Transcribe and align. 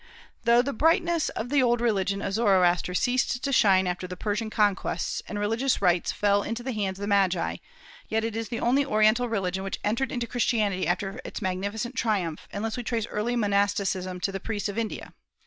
Though 0.45 0.63
the 0.63 0.73
brightness 0.73 1.29
of 1.29 1.49
the 1.49 1.61
old 1.61 1.79
religion 1.79 2.23
of 2.23 2.33
Zoroaster 2.33 2.95
ceased 2.95 3.43
to 3.43 3.53
shine 3.53 3.85
after 3.85 4.07
the 4.07 4.17
Persian 4.17 4.49
conquests, 4.49 5.21
and 5.27 5.37
religious 5.37 5.79
rites 5.79 6.11
fell 6.11 6.41
into 6.41 6.63
the 6.63 6.71
hands 6.71 6.97
of 6.97 7.01
the 7.01 7.07
Magi, 7.07 7.57
yet 8.09 8.23
it 8.23 8.35
is 8.35 8.49
the 8.49 8.59
only 8.59 8.83
Oriental 8.83 9.29
religion 9.29 9.63
which 9.63 9.79
entered 9.83 10.11
into 10.11 10.25
Christianity 10.25 10.87
after 10.87 11.21
its 11.23 11.39
magnificent 11.39 11.93
triumph, 11.93 12.47
unless 12.51 12.77
we 12.77 12.83
trace 12.83 13.05
early 13.11 13.35
monasticism 13.35 14.19
to 14.21 14.31
the 14.31 14.39
priests 14.39 14.69
of 14.69 14.79
India. 14.79 15.13